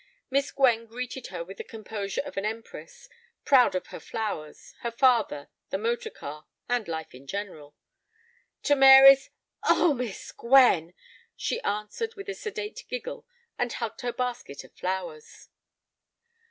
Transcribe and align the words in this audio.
Miss 0.31 0.51
Gwen 0.51 0.87
greeted 0.87 1.27
her 1.27 1.43
with 1.43 1.57
the 1.57 1.63
composure 1.63 2.23
of 2.25 2.35
an 2.35 2.43
empress, 2.43 3.07
proud 3.45 3.75
of 3.75 3.85
her 3.93 3.99
flowers, 3.99 4.73
her 4.79 4.89
father, 4.89 5.47
the 5.69 5.77
motor 5.77 6.09
car, 6.09 6.47
and 6.67 6.87
life 6.87 7.13
in 7.13 7.27
general. 7.27 7.75
To 8.63 8.75
Mary's 8.75 9.29
"Oh—Miss 9.61 10.31
Gwen!" 10.31 10.95
she 11.35 11.61
answered 11.61 12.15
with 12.15 12.27
a 12.29 12.33
sedate 12.33 12.83
giggle 12.89 13.27
and 13.59 13.71
hugged 13.73 14.01
her 14.01 14.11
basket 14.11 14.63
of 14.63 14.73
flowers. 14.73 15.49